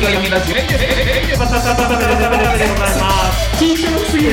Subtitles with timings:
[0.00, 0.56] が読みラジオ
[1.36, 3.62] バタバタバタバタバタでございます。
[3.62, 4.32] 緊張すぎ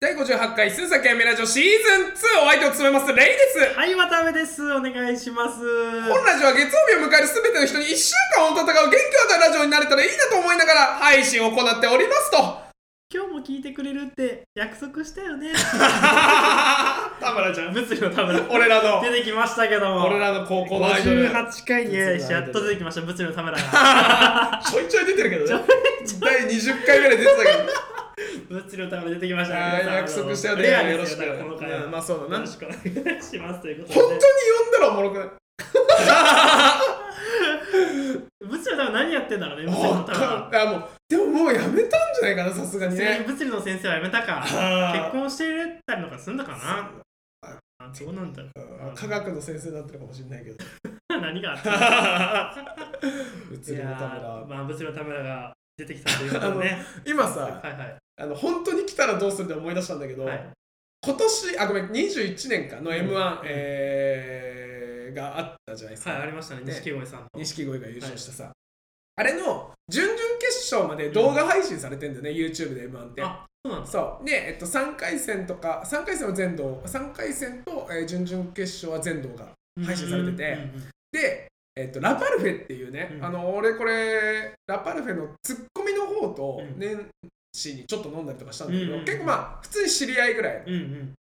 [0.00, 1.68] 第58回鈴崎あみラジオシーズ
[1.98, 3.38] ン2お相手を務めますレイで
[3.72, 5.60] すはい渡辺ですお願いします。
[6.08, 10.06] 本ラジオは月曜日を迎える全ての人に1週間を戦う元気を与えるラジオになれたらい。
[10.06, 12.64] いなと思いながら配信を行っておりますと
[13.12, 15.52] 今日も聞いてくれるって約束したよね。
[17.24, 17.72] 田村ちゃん。
[17.74, 18.40] 物理の田村。
[18.50, 19.00] 俺らの。
[19.02, 20.06] 出てきましたけども。
[20.06, 21.26] 俺らの高校のアイドル。
[21.28, 23.00] 58回にやっと出てきました。
[23.02, 23.56] 物理の田村。
[23.58, 25.64] が ちょいちょい出てるけどね。
[26.20, 27.58] 第20回ぐらい出てたけど。
[28.60, 29.56] 物理の田村出てきました。
[29.76, 31.22] あー約束したよねよろしく。
[31.26, 31.84] この回は。
[31.84, 32.36] うんまあそうだな。
[32.36, 32.76] よろしくお願
[33.18, 34.24] いしますということ本当にで
[34.60, 35.28] 呼んだらおもろくない？
[38.46, 40.06] 物理の何やってんだろうね物理の
[40.52, 43.24] あもうでももうやめたんじゃないかなさすがにね。
[43.26, 44.40] 物理の先生はやめたか。
[44.42, 45.44] 結婚して
[45.86, 46.90] たりとかすんのかな
[47.90, 48.42] あそうなんだ。
[48.42, 48.94] うん。
[48.94, 50.56] 科学の先生になってるかもしれないけど。
[51.20, 53.06] 何があった
[53.50, 56.78] 物理の田村まあ物理の田村が出てきたということでね。
[57.04, 60.50] 今さはいはいあの本当に来たらどうするって思い出したんだけど、はい。
[61.04, 64.74] 今年あごめん21年間の m 1、えー
[65.14, 66.62] があったじゃないですか、はいありましたね。
[66.62, 68.52] ね錦鯉さんと錦鯉が優勝したさ、
[69.16, 70.18] あれの準々
[70.74, 73.22] 決勝まで動画配信されてんだよね、YouTube で m 1って。
[73.22, 73.86] あそうなんだ。
[73.86, 74.24] そう。
[74.24, 79.46] で、えっと、3回戦とか3回戦は全動3回戦と、えー準々決勝は全動画
[79.84, 80.52] 配信されてて。
[80.52, 83.24] うんうんうんで、えっと、ラパルフェっていうね、うん。
[83.24, 86.76] あの俺これラパルフェのツッコミの方とうん。
[86.76, 87.06] 年
[87.54, 90.64] 始にちょっと飲んだりとかしたんだけど、うんうん結構まあ普通に知り合いぐらい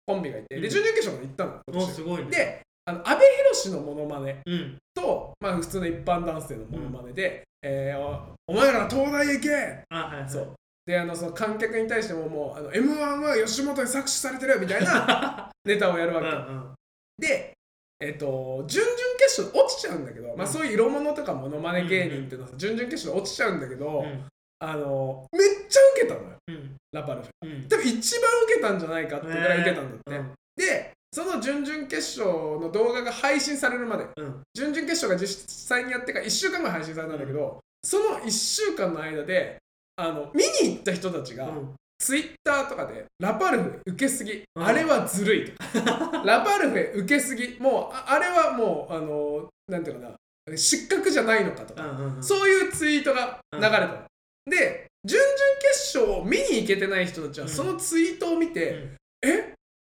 [0.05, 0.61] コンビがいて、うん。
[0.61, 1.91] で準々決勝まで行ったの今年。
[1.91, 2.29] おすごいね。
[2.31, 2.61] で
[2.91, 3.21] あの阿部
[3.53, 4.77] 寛のモノマネうん。
[4.93, 10.29] と、まあ、普通の一般男性のモノマネで、えーおお前ら東大へ行けあはいはい。
[10.29, 10.53] そう。
[10.85, 16.75] であのその観客に対してももうあの m 1は吉本に搾取されてるみたいな ネタをやるわけ、うんうん。
[17.17, 17.53] で
[18.01, 24.25] えっ、と準々決勝で落ちちゃうんだけど、まあ、そういう色物とかモノマネ芸人っていうのはさ準々決勝で落ちちゃうんだけど、うん。
[24.59, 26.35] あのめっちゃ受けたのよ。
[26.47, 26.75] うん。
[26.91, 27.55] ラパルフェ。
[27.55, 27.67] うん。
[27.69, 30.33] 多分一番受けたんじゃないかってぐらい受けたんだって、うん。
[30.57, 34.07] でその準々決勝の動画が配信されるまで。
[34.15, 34.41] うん。
[34.53, 39.57] 準々決勝が実際にやってから1週間ぐらい配信されたんだけど、その1週間の間で
[39.97, 41.73] あの見に行った人たちが、うん。
[41.99, 44.65] ツイッターとかで「ラパルフェ受けすぎ、うん。
[44.65, 45.83] あれはずるい」と。
[45.83, 47.57] か 「ラパルフェ受けすぎ。
[47.59, 50.57] もうああれはもうあのなんていうかな。
[50.57, 52.23] 失格じゃないのか」とか、うんうんうん。
[52.23, 54.03] そういうツイートが流れたの、
[54.49, 57.51] で準々決勝を見に行けてない人たちはうん。
[57.51, 58.79] そのツイートを見て「うん。
[58.79, 58.97] え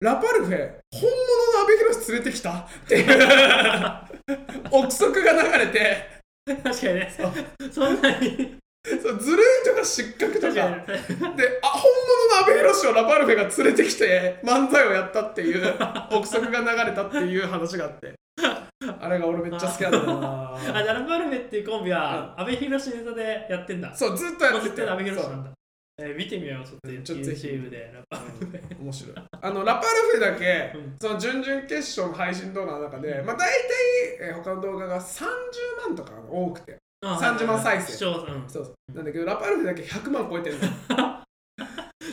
[0.05, 0.59] ラパルフェ
[0.93, 1.13] 本物
[1.55, 3.19] の阿部寛連れてきた?」っていう。
[4.71, 6.21] 憶測が流れて。
[6.47, 7.15] 確かにね。
[7.73, 8.57] そんなに。
[9.03, 10.53] そうずるいとか失格とか。
[10.53, 15.75] であ本物の阿部寛をラパルフェが連れてきて漫才をやったっていう
[16.13, 18.13] 憶測が流れたっていう話があって。
[19.01, 23.95] あれが俺めっちゃ好きなんだよあじなゃあラパルフェっていうコンビは阿部寛ネタでやってんだ。
[23.95, 24.77] そうずっとやってて。
[24.77, 25.51] ずっと阿部寛そうなんだ
[25.99, 27.47] えー見てみようちょっとちょっとぜひ。
[27.47, 29.15] YouTube でラパルフェ面白い。
[29.41, 30.97] あのラパルフェだけ、うん。
[31.01, 35.25] その準々決勝の配信動画の中で、まあ大体、えー他の動画が30
[35.87, 36.77] 万とか多くて。
[37.03, 37.93] あ30万再生。
[37.93, 38.75] そうそう。
[38.93, 41.25] なんだけどラパルフェだけ100万超えてるの。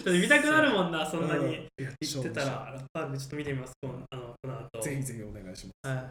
[0.22, 1.68] 見たくなるもんなそんなに。
[1.78, 4.82] 言ってたらラパルフェちょっと見てみますこのあのこの後。
[4.82, 5.96] ぜひぜひお願いします。
[5.96, 6.10] は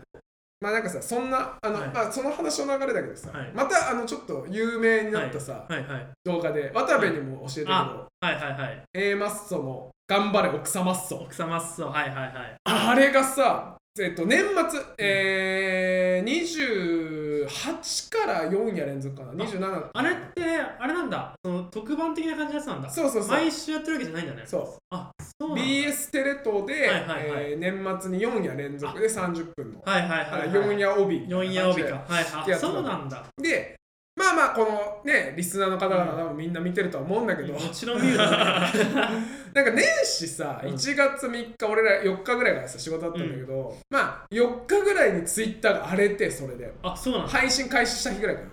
[0.60, 1.88] まあなんかさそんなあの、はい。
[1.88, 3.52] まあ、その話の流れだけどさ、はい。
[3.54, 5.72] またあのちょっと有名になったさ、い。
[5.72, 5.84] はい。
[5.86, 6.06] はい。
[6.24, 8.82] 動画で渡部にも教えてるけど、あはいはいはい。
[8.92, 11.16] A マッソの頑張れ奥様マッソ。
[11.16, 12.56] 奥様っすはいはいはい。
[12.64, 19.32] あれがさえっと年末、えー、28から4夜連続かな。
[19.32, 20.44] 27あれって
[20.78, 21.32] あれなんだ。
[21.44, 22.88] その特番的な感じのやつなんだ。
[22.88, 23.30] そうそうそう。
[23.30, 24.42] 毎週やってるわけじゃないんだね。
[24.46, 24.78] そう。
[24.90, 25.64] あそうなんだ。
[25.64, 27.52] BS テレ東で、はいはいはい。
[27.52, 29.82] えー年末に4夜連続で30分の。
[29.84, 31.28] はいはいはい、あはい、4夜帯。
[31.28, 32.04] 四夜帯か。
[32.08, 33.24] はいやつあそうなんだ。
[33.42, 33.74] で
[34.16, 38.68] まあまあこのねリスナーの方々多分みんな見てるとは思うんだけど、もちろん見るだね
[39.54, 40.74] なんか年始さ、うん。
[40.74, 46.72] 1月3日俺ら4日ぐらいからさ仕事だったんだけど、まあ4日ぐらいにツイッターが荒れてそれで。
[46.82, 47.28] あそうなんだ。
[47.28, 48.48] 配信開始した日ぐらいかな。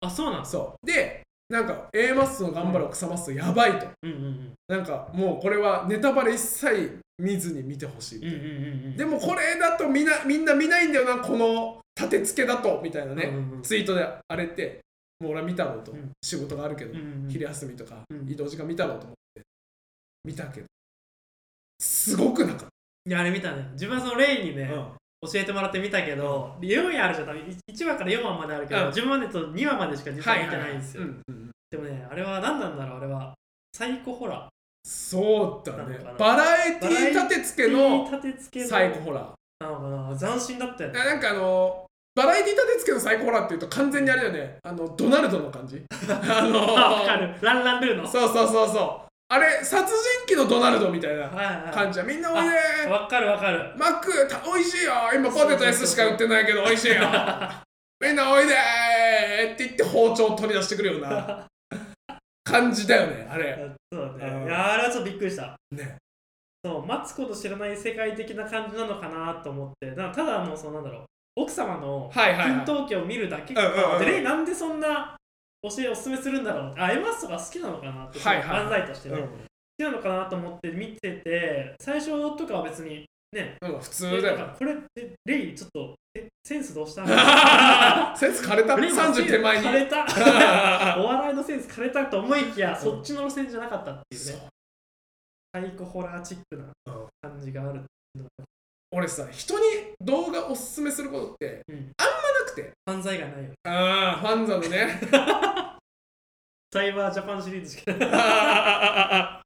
[0.00, 0.44] あそうなんだ。
[0.44, 0.86] そう。
[0.86, 3.86] でなんか A マッソの頑張る奥様マッソやばいと。
[4.02, 4.52] うんうんうん。
[4.68, 13.62] なんかもうこれはネタバレ一切見ずに見てほしい、うんうんうんうんでもこれだとみんなみんな見ないんだよなこの立て付けだとみたいなね、うんうんうん。
[13.62, 14.80] ツイートで荒れて
[15.20, 16.10] もう俺は見たろうと、うん。
[16.22, 17.30] 仕事があるけど、うんうんうん。
[17.30, 18.28] 昼休みとか、うん。
[18.28, 19.16] 移動時間見たろうと思って
[20.24, 20.66] 見たけど。
[21.80, 22.68] すごくなかっ
[23.06, 23.68] いやあれ見たね。
[23.72, 25.32] 自分はそのレイにね、た、うん。
[25.32, 27.28] 教えてもらって見たけど、4夜あるじゃん。
[27.28, 28.86] 多分1話から4話まであるけど、うん。
[28.88, 32.98] 自分までと2話までしか実は見てないんですよ、うんうんでもねあれは何なんだろう。
[32.98, 33.34] あれは
[33.74, 34.48] サイコホラ
[34.84, 35.98] そうだね。
[36.18, 39.64] バラエティ立て付けの立て付けのサイコホラー。
[39.64, 40.18] なのかな。
[40.18, 40.98] 斬新だったよね。
[40.98, 44.58] なんかあのバラエティ立て付けのサイコホラーっていうと完全にあれだよね。
[44.62, 45.84] あのドナルドの感じ。
[46.08, 47.34] あのあわかる。
[47.42, 48.08] ランランルーの。
[48.08, 49.84] そうそうそうそうあれ殺
[50.26, 51.72] 人鬼のドナルドみたいなはいはい。
[51.74, 52.04] 感じや。
[52.04, 52.90] みんなおいで。
[52.90, 53.74] わかるわかる。
[53.76, 54.92] マックた美味しいよ。
[55.14, 57.02] 今ポテト S しか売ってないけど美味しいよ。
[58.00, 59.54] みんなおいでー。
[59.54, 61.46] って言って包丁を取り出してくるような
[62.44, 63.70] 感じだよねあれ。
[63.92, 64.26] そうね。
[64.26, 64.46] うん。
[64.46, 65.54] いやあれはちょっとびっくりした。
[65.72, 65.96] ね。
[66.64, 69.94] そうマツコと知らない世界的な感じなのかなと思って。
[69.94, 71.04] だただもうそのなんだろう。
[71.36, 72.50] 奥様のはいはいはい。
[72.50, 73.98] 奮闘記を見るだけうんうんうん。
[74.00, 75.17] でレイなんでそんな
[75.62, 76.72] 教えおすすめするんだろう。
[76.72, 79.26] ってあエマスとか好きなのかなって、はいはい漫才としてね、うん。
[79.28, 79.28] 好
[79.78, 87.04] きなのかなと思って見てて最初とかは別にねうん普通えだよこれえレイちょっとえセンスどうした？
[88.16, 88.76] センス枯れた？
[88.76, 89.64] レイも30手前に。
[89.66, 90.06] 枯れた？
[90.98, 94.48] お笑いのセンス枯れたと思いきや、そっちの路線じゃなかったっていうね。
[95.54, 96.64] サイコホラーチックな
[97.22, 97.82] 感じがある
[98.90, 99.64] 俺さ人に
[100.00, 101.76] 動画おすすめすることってうん。
[101.98, 103.50] あんまて犯罪がないよ。
[103.64, 105.00] ああファンザのね。
[106.72, 107.92] サイバージャパンシリーズしか。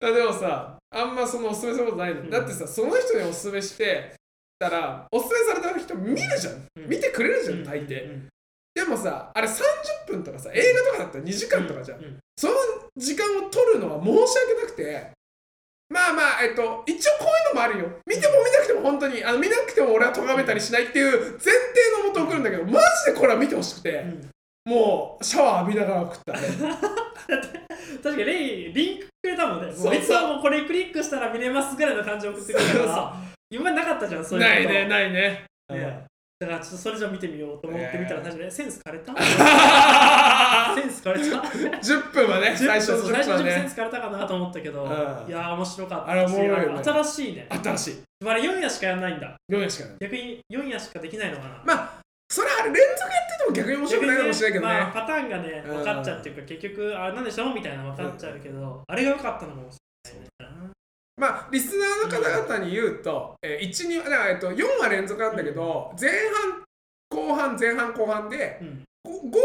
[0.00, 2.30] ないでもさあんまそのおすすめすることないの、うん。
[2.30, 4.14] だってさその人におすすめして
[4.58, 6.88] たらおすすめされた人見るじゃん、うん。
[6.88, 8.28] 見てくれるじゃん大抵、うん。
[8.74, 9.62] でもさあれ30
[10.06, 12.18] 分とかさ映画とかだったら2時間とかじゃん。
[12.36, 12.54] その
[12.96, 15.10] 時間を取るのは申し訳なくて
[15.88, 17.86] まあまあえっと一応こういうのもあるよ。
[18.06, 21.48] 見ても見なくても本当にあの見なくても俺は咎めたりしないっていう前提
[22.02, 24.30] のもと送るんだけどマジでこれは見てほしくて、うん
[24.66, 26.40] もうシャワー浴びながら送ったね。
[28.02, 29.72] 確かにレイリンクくれたもんね。
[29.72, 33.14] そうもういつはもうこれクリックしたら見れますぐらいの感じを送ってくれたから
[33.48, 35.44] 今までなかったじゃんそういうことないねないねね
[36.38, 41.40] だからちょっとそれじゃ見てみようと思って見たらね確かにセンス枯れた？10センス枯れた？
[42.12, 44.90] 分はね最初10分最初10分は10分センねス枯れたかなと思ったけど、うん。
[44.90, 44.92] い
[45.32, 46.84] やー面白かったしあれおもろいよね。
[46.84, 47.48] 新しいね。
[47.64, 48.02] 新しい。
[48.26, 49.34] あれ4夜しかやんないんだ。
[49.50, 49.96] 4夜しかない。
[50.00, 51.62] 逆に4夜しかできないのかな。
[51.64, 55.76] まあそれあれ連続やってても逆に面白くないかもしれないけどね、まあ、パターンがねうん。
[55.76, 59.70] 分かっちゃうっていうか、結局あれなんでしょみたいなの分かっちゃうけど、あれが良かったのかも
[61.16, 66.62] まあリスナーの方々に言うと、えー、1、2だから、えっと、4話連続なんだけど、前半、
[67.10, 68.60] 後半、前半、後半で、
[69.04, 69.38] 合計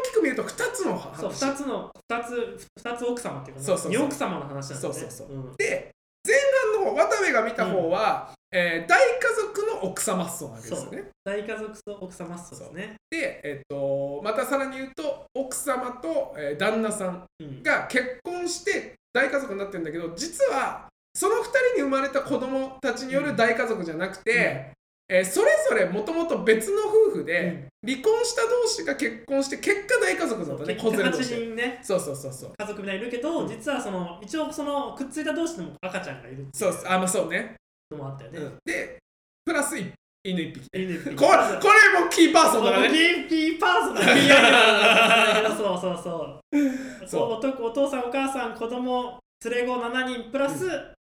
[0.00, 1.20] 大きく見ると2つの話。
[1.20, 3.90] そう2つの2つ二つ奥様っていうか、ね、そうそうそう。
[3.90, 4.78] 二奥様の話なんだね。
[4.80, 5.26] そうそうそう。
[5.28, 5.56] うん。
[5.56, 5.90] で、
[6.26, 6.36] 前
[6.74, 11.04] 半の方、渡部が見た方は、えー大家族の奥様っそうなわけですよね。
[11.22, 12.94] 大家族と奥様そうですね。
[13.10, 17.62] で、えっと、またさらに言うと、奥様と、えー旦那さんうん。
[17.62, 24.70] が結婚して大家族になってるんだけど実はその2人に生まれた子供たちによる大家族じゃなくて、
[25.08, 31.80] えーそれぞれもともと別の夫婦で離婚した同士が結婚して結果大家族だったねそう結局8子連れとして人ね。
[31.82, 32.52] そうそうそうそう。
[32.58, 36.82] 家族みたいにいるけど、実はその一応そのくっついた同士でも赤ちゃんがいるっていそうそう。
[36.86, 37.56] あまあそうね、
[37.90, 38.56] のもあったよね、うん。
[38.66, 38.98] で
[39.46, 39.90] プラスい
[40.22, 40.68] 犬1匹。
[40.74, 43.26] 犬これこれもキーパーソンだね。
[43.28, 44.02] キーパーソンだ
[45.48, 47.08] PI そうそうそう。
[47.08, 47.64] そう。
[47.64, 50.68] お父さんお母さん子供連れ子7人プラス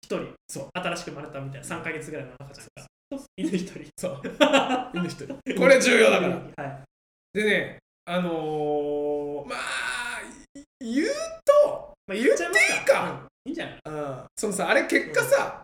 [0.05, 3.23] 1人、そう新しく生まれたみたいな3ヶ月ぐらいの赤ちゃんが。
[3.37, 4.21] 犬1人そう。
[4.93, 6.63] 犬1人 これ重要だから。
[6.63, 6.81] はい。
[7.33, 9.59] でねあのー、まあ
[10.79, 11.07] 言う
[11.43, 12.53] とまあ、言っちゃいい
[12.83, 13.11] いか。
[13.45, 13.49] うん。
[13.49, 13.79] いいんじゃない？
[13.85, 14.23] うん。
[14.37, 15.61] そのさあれ結果さ、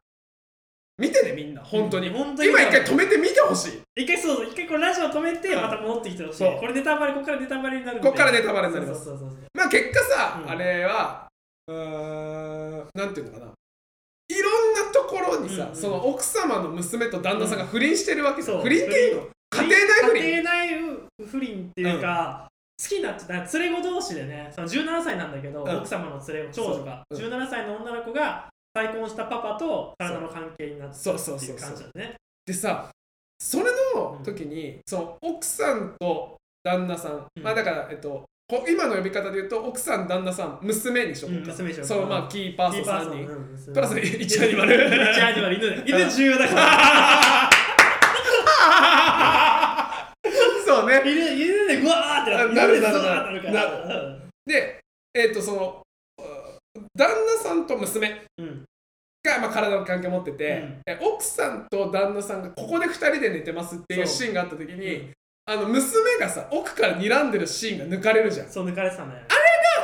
[0.98, 1.64] 見てねみんな。
[1.64, 2.14] 本当に、うん。
[2.16, 3.82] 本当に今一回止めて見てほしい。
[3.96, 4.46] 一回そうそう。
[4.48, 5.62] 一回これラジオ止めてうん。
[5.62, 9.06] また戻ってきてほしい、これネタバレここからネタバレになるこっからネタバレになります。
[9.06, 9.40] そうそうそうそう。
[9.54, 10.50] まあ結果さ、うん。
[10.50, 11.28] あれは
[11.68, 13.52] うーんなんていうのかな
[14.92, 19.28] ところにさ、うんうんその奥様の娘と旦那さんが不倫してるわけじゃん、不倫っていうの？
[19.52, 20.24] 家庭内不倫？
[20.24, 20.70] 家庭内
[21.30, 22.48] 不倫っていうか、
[22.82, 25.78] 好きになっちゃった連れ子同士でねその17歳なんだけど、うん。
[25.78, 32.16] 奥様の連れ子長女が、そう17歳の女の子が再婚したパパと体の関係になってそうっていうそうそうそう感じだね。
[32.46, 32.90] でさ
[33.40, 37.44] それの時に、その奥さんと旦那さん、うん。
[37.44, 41.32] まあだからえっとこ今の呼び方で言うと奥さん旦那さん娘にしよう。
[41.32, 41.88] ん娘にしよう。
[41.88, 43.74] そうまあキーパーソンキーパーソ3人、ンうん。
[43.74, 45.84] プラス1アニマル1アニマル犬。
[45.88, 47.50] 犬重要だから。
[50.66, 51.02] そうね。
[51.06, 53.02] 犬犬でグワーってなってなるなる
[53.88, 54.82] なるで
[55.14, 55.82] えっ、とその
[56.20, 56.22] う
[56.94, 58.66] 旦那さんと娘うん。
[59.24, 60.82] が、まあ、体の関係を持ってて、うん。
[60.88, 65.14] え奥さんと旦那さんがここで2人で寝てますっていうシーンがあった時に、うん
[65.46, 68.50] あの娘がさ奥から睨んでるシーンが抜かれるじゃん。
[68.50, 69.14] そう抜かれてたね。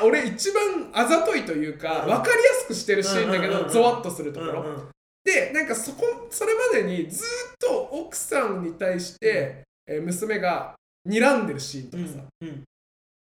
[0.03, 2.09] 俺一番あざといというか、うん。
[2.09, 3.67] 分かりやすくしてるシーンだけうんうんうんうん。
[3.67, 4.87] どゾワッとするところ、うんうん
[5.23, 10.73] でなんかそこそれまでにずっと奥さんに対して、えー娘が
[11.05, 12.63] 睨んでるシーンとかさ、うん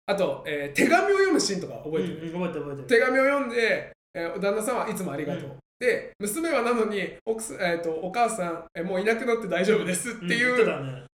[0.07, 3.01] あと、えー手紙を読むシーンとか覚えてる、うんうん覚えてる覚えてる。
[3.01, 5.57] 手紙を読んで、えー旦那さんはいつもありがとう、うん。
[5.81, 11.07] で娘はなのに奥す、えー、とお母さん、えーもういなくなって大丈夫ですっていう、ねああ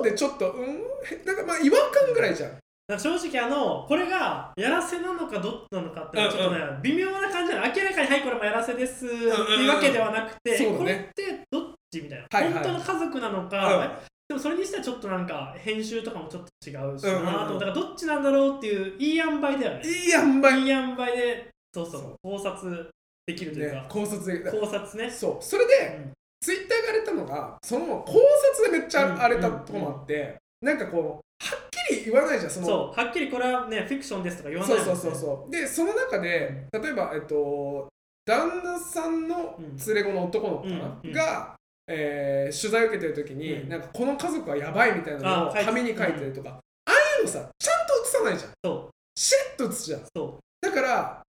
[0.00, 0.64] 方でちょっとうん？
[0.64, 2.58] へなんかまあ違和感ぐらいじゃん。
[2.98, 9.06] 正直あのこれがやらせなのかどっちなのかってちょっとね、微妙な感じなの明らかにはいこれもやらせです。
[9.06, 10.78] っていうわけではなくて、そうだね。
[10.78, 12.54] これってどっちみたいな、はいはい。
[12.54, 20.58] 本当の家族なのか、でもそれにしてはちょっとなんか編集とかもちょっと違うしなと思って、だからどっちなんだろうっていういい塩梅だよねいい塩梅。
[20.58, 22.90] いい塩梅でそうそうそう考察
[23.26, 25.08] できるというねか、考察で考察ね。
[25.08, 25.44] そう。
[25.44, 28.14] それで、うんツイッターが荒れたのがその考
[28.56, 34.84] 察でめっちゃ荒れたとこもあって、なんかこうはっきり言わないじゃんそのそうはっきりこれはねフィクションですとか言わないね。
[34.84, 35.50] そうそうそうそう。
[35.50, 37.88] でその中で例えばえっと
[38.24, 41.54] 旦那さんの連れ子の男の子が、
[41.88, 43.68] えー取材を受けてる時に、うん。
[43.68, 48.50] なんかこの家族はやばいみたいなのを紙に書いてるとか、ああいうのさちゃんと写さないじゃん。
[48.64, 49.20] そう。
[49.20, 50.00] しれっと写すじゃん。
[50.14, 51.22] そだから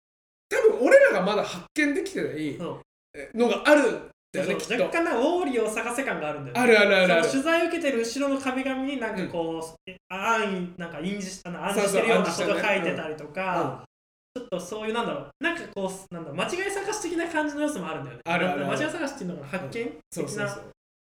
[0.48, 2.58] 多分俺らがまだ発見できてない
[3.34, 6.60] のがあるんだよね若干なウォーリーを探せ感があるんだよね。
[6.62, 7.30] あるあるあるある。
[7.30, 13.84] 取材を受けてる後ろの壁紙になんかこう、え暗なんか印字したな暗示してるようなことそうそう書いてたりとか、
[14.34, 15.28] ちょっとそういうなんだろう。
[15.44, 18.22] なんかこうなんだ間違い探し的な感じの要素もあるんだよね。
[18.24, 20.62] あるある間違い探しっていうのが発見的なそうそうそう。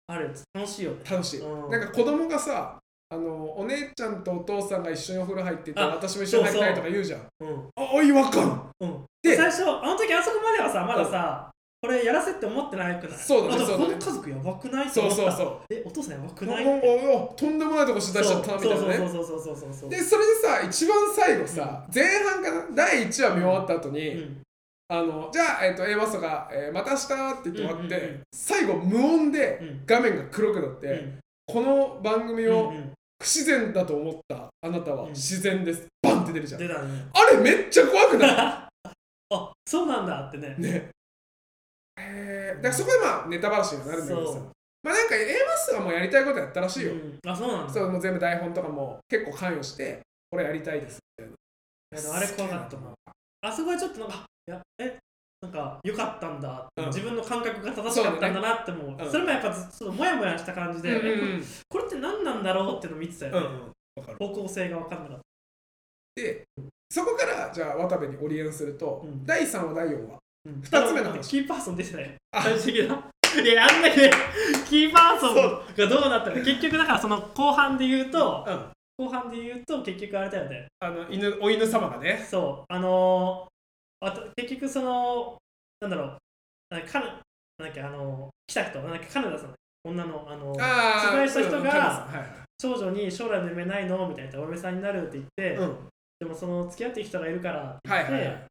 [0.09, 0.31] ある。
[0.53, 0.99] 楽しいよね。
[1.09, 1.71] 楽しい、うん。
[1.71, 2.79] なんか子供がさ
[3.11, 7.21] あのお姉ちゃんとお父さんが一緒にお風呂入っててあ私も一緒に入りたいとか言うじゃん。
[7.41, 9.05] うんあ違和感うん。
[9.23, 11.51] で最初あの時あそこまではさまださ、
[11.85, 13.19] これやらせって思ってないくない？
[13.19, 13.85] そうだねそうだね。
[13.85, 14.89] この家族やばくない？
[14.91, 15.75] そうそうそう。
[15.75, 16.65] えお父さんやばくおない？
[16.67, 18.97] おおとんでもないとこ取材しちゃったみたいなね。
[18.97, 22.67] そうそうそうそうそうそうでそれでさ一番最後さ、前半かな？
[22.75, 24.41] 第1話見終わった後に、うん。
[24.89, 28.23] あのじゃあ、えー、と A マストが、えーまた明日」って言って終わって、うんうんうん。
[28.35, 29.83] 最後無音でうん。
[29.87, 31.19] 画面が黒くなって、うん。
[31.47, 32.73] この番組を
[33.21, 35.09] 不自然だと思ったあなたはうん。
[35.11, 36.61] 自然です、バンって出るじゃん。
[36.61, 36.69] ね。
[37.13, 38.31] あれめっちゃ怖くない？
[39.35, 40.55] あそうなんだってね。
[40.59, 40.91] ね
[41.97, 44.41] えー、だからそこでまあネタ話にはなるんだけどさ。
[44.83, 47.19] まあなんか A マストがもうやりたいことやったらしいよ、うん。
[47.27, 47.73] あそうなんだ。
[47.73, 52.95] そうもう全部台本とかも結構関与してこれやりたいですみたいいやでもあれ怖かったもん
[53.41, 54.99] あそこはちょっとなんかいやえ
[55.41, 56.67] なんか良かったんだ。
[56.77, 56.87] うん。
[56.87, 58.99] 自分の感覚が正しかったんだなって思う。
[58.99, 59.13] そうん。
[59.13, 61.45] れもやっぱずっとモヤモヤした感じで、うんうんえうん。
[61.69, 63.61] これって何なんだろうっていうのを見てたよね、うんうん。
[63.97, 64.19] わかる。
[64.19, 65.19] 方向性が分かんなかっ
[66.17, 66.45] で
[66.91, 69.25] そこからじゃあ渡部にオリエンすると、うん。
[69.27, 71.29] 第3話第4話た、うん、二つ目の話。
[71.31, 72.43] キーパーソン出てたよあ。
[72.43, 73.11] 最終的な。
[73.43, 74.11] いやあんだけ
[74.69, 76.37] キーパーソンがどうなったか。
[76.39, 79.07] 結局だからその後半で言うとうん。
[79.07, 80.67] 後半で言うと結局あれだよね。
[80.79, 82.25] あの犬お犬様がね。
[82.31, 82.73] そう。
[82.73, 85.37] あのー、あと結局その
[85.81, 86.19] なんだろう。
[86.71, 87.19] かかななん
[87.59, 92.27] だっけあのー、来た人なんだっけカナダさん女のあの取材した人がはいはい。
[92.63, 94.07] 少女に将来の夢ないの？
[94.09, 94.39] みたいな。
[94.39, 95.77] お嫁さんになるって言って、うん。
[96.21, 98.45] でもその付き合ってる人がいるからって言って、はいはい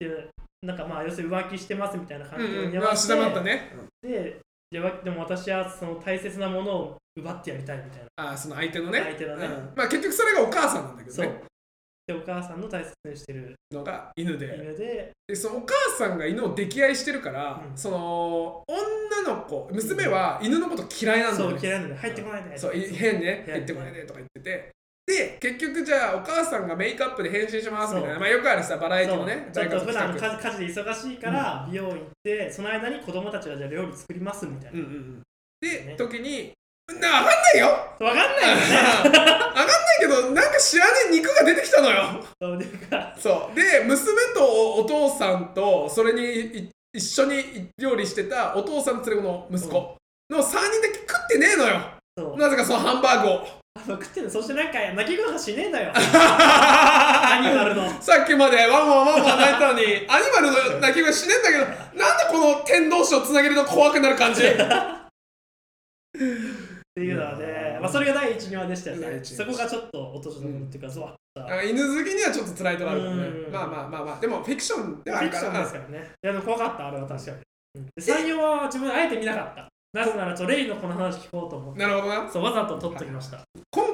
[0.00, 0.28] はいで
[0.62, 3.72] なんかまあ要するに浮気してますみたいな感じに合わせて、まあしだまったね、
[4.02, 4.40] で
[4.72, 8.06] でも私はその大切なものを奪ってやりたいみたいな。
[8.16, 9.00] ああその相手のね。
[9.00, 9.46] 相手のね。
[9.46, 9.72] うん。
[9.76, 11.26] まあ結局それがお母さんなんだけどそう。
[11.26, 11.42] ね
[12.06, 14.46] でお母さんの大切にしてるのが犬で。
[14.46, 15.12] 犬で。
[15.28, 17.76] でそのお母さんが犬を溺愛してるから、うん。
[17.76, 22.58] その女の子娘は犬のこと嫌いなんだそうよね嫌いなんで入ってこないで。
[22.58, 23.44] そうい変ね。
[23.46, 24.72] 入ってこないでとか言ってて
[25.06, 28.18] で結局じゃあお母さんがメイクアップで変身しますみたいな。
[28.18, 35.22] まあよくあるさバラエティのねちょっと普段大家事で忙しいから美容院行ってその間に子供たちがじゃあ料理作りますみたいな、うんうんうん。
[35.60, 35.94] で、ね。
[35.96, 36.52] 時に
[36.88, 37.68] な分かんないよ。
[37.98, 38.62] 分かんないよね。
[39.04, 42.24] 分かんないけどなんか知らねえ肉が出てきたのよ。
[43.18, 49.96] そうで娘とお父さんとそれにい一緒に料理してたお父さんの連れ子の息子
[50.30, 52.36] の3人だけ食ってねえのよ。
[52.36, 53.46] なぜかそのハンバーグを
[53.80, 54.30] 食ってんの？
[54.30, 55.92] そしてなんか泣き声しねえんだよ。
[55.96, 57.88] アニマルの。
[58.00, 64.42] さっきまでワンワンワンワン鳴いたのにアニマルの鳴き声しねえんだけどなんでこの点同士をつなげると怖くなる感じ？
[64.46, 64.46] っ
[66.94, 69.20] ていうのはね、まあ、それが第1話でしたよね。
[69.24, 71.44] そこがちょっと落としどころっていうかゾワッと。
[71.44, 73.08] あ犬好きにはちょっと辛いとこあるね。
[73.08, 73.52] うん。
[73.52, 76.10] まあまあまあまあでもフィクションではあフィクションであるからですからね。
[76.22, 77.36] いやでも怖かったあれは確かに、
[77.74, 79.68] うん、で3、4は自分あえて見なかった。
[79.92, 81.80] なぜならちょレイのこの話聞こうと思って。
[81.80, 82.30] なるほどな。
[82.30, 83.42] そうわざと撮っときました、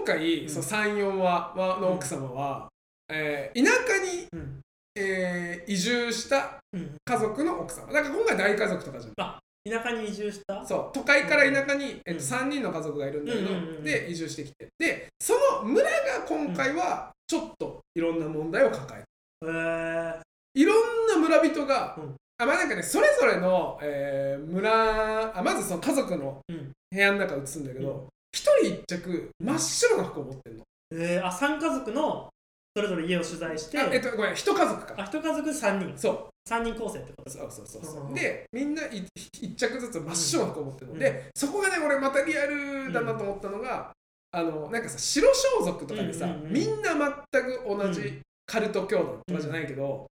[0.01, 0.49] 今回、うん。
[0.49, 2.69] その34話の奥様は、
[3.11, 4.61] えー田舎に、うん。
[4.97, 7.93] えー移住したうん、家族の奥様。
[7.93, 9.15] だから今回大家族とかじゃん。
[9.71, 10.65] 田舎に移住した？
[10.65, 10.91] そう。
[10.95, 12.17] 都会から田舎に、えっと、うん。
[12.19, 13.85] 3人の家族がいるんだけど、うんうんうんうん。
[13.85, 14.69] で移住してきて。
[14.79, 20.21] でその村が今回はちょっといろんな問題を抱えてへえ
[20.55, 22.15] いろんな村人が、うん。
[22.39, 26.73] あまあなんかねそれぞれの、えー村あまずその家族のうん。
[26.91, 32.29] 部屋の中映すんだけうど一、人一着真っ白な服を持ってるの、えー、あ3家族の
[32.77, 33.79] それぞれ家を取材して。
[33.79, 34.95] あえっとごめん一家族か。
[34.97, 35.99] あ一家族3人。
[35.99, 36.31] そう。
[36.49, 37.31] 3人構成ってこと。
[37.31, 43.93] そうそうそうそう、うんでみんない一着ずつ真っ白な服を持ってるの、うんでそこがね俺またリアルだなと思ったのが、
[44.33, 46.95] あのなんかさ白装束とかでさ、うんうんうんみんな
[47.33, 50.07] 全く同じカルト教団とかじゃないけど、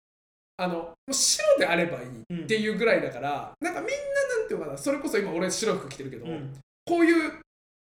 [0.57, 6.53] あの白であればいいっていうぐらいだから、なんかみんななんていうのかなそれこそ今俺白い服着てるけど、うん。
[6.86, 7.31] こういう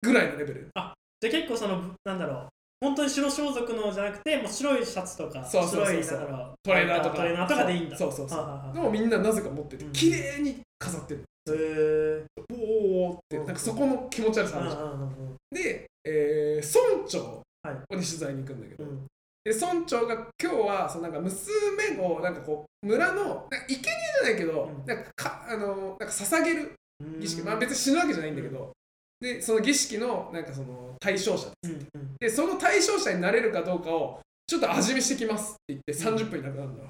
[0.02, 0.60] ぐらいのレベル。
[0.64, 2.48] じゃあ結構そのなんだろう。
[2.80, 6.02] 本当に白装束のじゃなくてもう白いシャツとかそうそうそうそう。
[6.04, 6.54] 白いだろう。
[6.62, 7.16] トレーナーとか。
[7.16, 7.96] トレーナーとかでいいんだ。
[7.96, 8.38] そうそうそう。
[8.38, 8.72] はあはあはあ。
[8.72, 9.92] でもみんななぜか持っててうん。
[9.92, 12.24] 綺麗に飾ってるへー。
[12.54, 17.74] おーってうんなんかそこの気持ち悪さあるじゃんうんうんうんで、えー村長はい。
[17.74, 19.06] ここに取材に行くんだけど、うん。
[19.42, 24.86] で村長が今日はそのなんか娘をなんかこう村のなんか生贄じゃないけど、うん。
[24.86, 27.20] なんかかあのなんか捧げるうん。
[27.20, 28.72] 儀式、まあ別に死ぬわけじゃないんだけど、
[29.20, 31.48] でその儀式のなんかその対象者。
[31.64, 32.16] うんうん。
[32.20, 36.88] でその対象者になれるかどうかをちょっと味見してきますって言って30分いなくなるんだよ、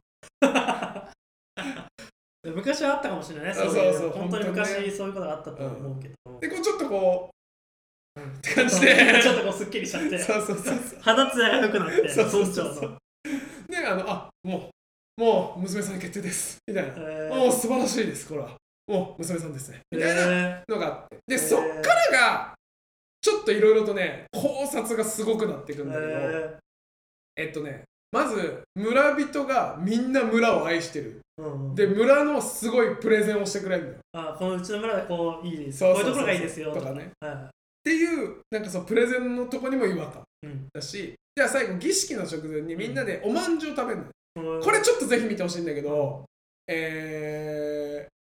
[2.54, 7.30] 昔はあったかもしれないねそうそうそう本当に昔そういうことがあったと思うけど、でこうちょっとこ
[8.16, 8.30] う、うん。
[8.30, 10.18] って感じ ちでょっとこうすっきりしちゃって。
[10.18, 12.98] そうそうそう肌ツヤが良くなってそうそうそうそう。
[13.68, 14.70] であのあも
[15.18, 16.58] うもう娘さんに決定です。
[16.66, 18.56] みたいな、えもう素晴らしいですこれは
[18.88, 19.80] もう娘さんですね。
[19.92, 21.18] みたいなえのがあって。
[21.26, 21.38] で、ー。
[21.38, 22.54] そっからが
[23.20, 26.58] ちょっといろいろとね考察がすごくなっていくんだけど、え
[27.36, 31.20] えっとねまず村人がみんな村を愛してる。
[31.38, 31.74] ーうんうん。
[31.74, 33.98] で村のすごいプレゼンをしてくれるんだよ。
[33.98, 34.00] っ
[34.32, 35.78] あこのうちの村でこういいです。
[35.78, 37.10] そうそうそうこういうところがいいですよとかね。
[37.20, 37.50] はいは
[37.84, 40.66] ていうなんかそうプレゼンのとこにも違和感いうん。
[40.72, 41.14] だし。
[41.36, 44.56] じゃあ最後儀式の直前にみんなでおまんじゅう食べるのよ。
[44.56, 44.62] うん。
[44.62, 46.24] これちょっとぜひ見てほしいんだけど、
[46.66, 48.17] えー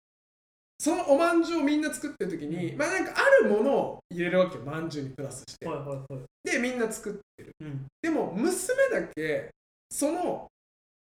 [0.84, 2.78] そのおまんじゅうをみんな作ってる時に、うん。
[2.78, 6.02] まあなんかあるものを入れるわけよまんじゅうにプラスして、はいはいはい。
[6.44, 7.52] でみんな作ってる。
[7.62, 7.86] うん。
[8.02, 9.50] でも娘だけ
[9.90, 10.50] その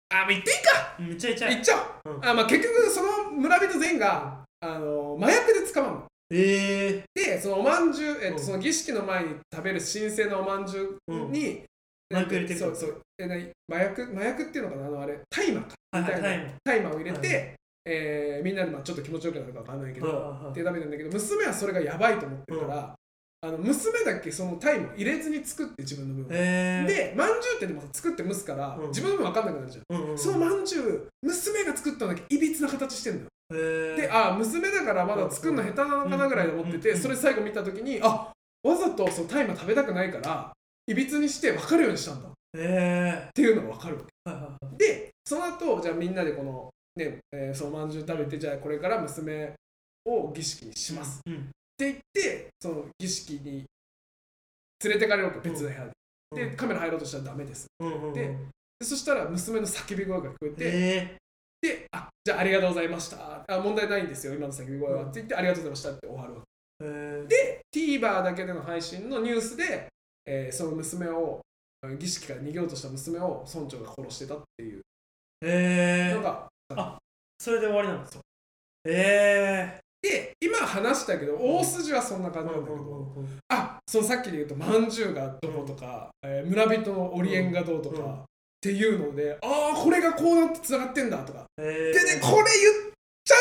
[0.10, 0.96] あもう言っていいか！
[1.00, 2.26] めちゃめちゃ言っちゃおう、うん。
[2.26, 6.06] あまあ、結局その村人全員があの麻薬で捕まるの。
[6.32, 8.44] えでそのおまんじゅう、えっと、うん。
[8.44, 10.68] その儀式の前に食べる神聖なおまん。
[10.68, 11.64] じゅうに、
[12.12, 12.60] 麻薬入れてくる。
[12.60, 13.02] そうそう。
[13.18, 13.50] え何？
[13.72, 14.12] 麻薬？
[14.14, 14.88] 麻薬っていうのかな？
[14.88, 15.22] あのあれ。
[15.30, 15.74] 大麻か。
[15.96, 22.96] ー、みたいな、はいはい大麻を入れて、はいえーみんなでまあちょっと気持ちよくなるかわかんないけど、はいはいはいで食べるんだけど娘はそれがやばいと思ってるから、
[23.42, 28.88] あの娘だけその大麻を入れずに作って自分の分を、えー、でまんじゅうってでもさ作って蒸すから、うん。
[28.88, 38.32] 自分の分分かんなくなるじゃん、うんうん、そのまんじゅう娘が作ったのだけいびつな形してんのよ、えー、であ娘だからまだ作るの下手なのかなぐらいで思ってて、うんそれ最後見た時にあ
[38.64, 40.54] わざとその大麻食べたくないから
[40.88, 42.30] いびつにして分かるようにしたんだ。
[42.30, 44.30] っえていうのが分かるわけ。
[44.30, 44.78] ー、はいはいはい。
[44.78, 49.54] でその後じゃあみんなでこのね、えーそのまんじゅう食べてじゃあこれから娘
[50.06, 51.20] を儀式にします。
[51.20, 51.50] っうん。
[51.78, 53.66] て言ってその儀式に
[54.84, 55.90] 連れてかれるわけ別の部屋
[56.36, 57.68] で、でカメラ入ろうとしたらダメです。
[57.80, 58.38] うんで
[58.80, 61.18] でそしたら娘の叫び声が聞こえて、え
[61.62, 63.46] であじゃあありがとうございました。
[63.48, 65.10] あ問題ないんですよ今の叫び声は、うん。
[65.10, 66.86] って言ってありがとうございましたって終わるわけ。
[66.86, 69.88] ー、えー、で TVer だけでの配信のニュースで、
[70.26, 71.42] えーその娘を
[72.00, 74.82] 儀式から逃げようとした娘を村長が殺してたっていう。
[75.42, 76.98] えー、のが、あ
[77.40, 78.22] それで終わりなんですよ。
[78.86, 83.40] えで今話したけど大筋はそんなー、感じなんだけど、うんうんうんうん。
[83.50, 88.14] あそうさっきで言うとまんじゅうがどうとか、えー村人のオリエンがどうとか、うん。
[88.14, 88.18] っ
[88.62, 92.94] ていうのでああこれがこうなってつながってんだとか、えー、でねこれ言っ
[93.26, 93.36] ちゃ